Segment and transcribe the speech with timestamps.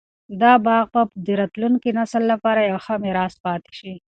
[0.41, 3.93] دا باغ به د راتلونکي نسل لپاره یو ښه میراث پاتې شي.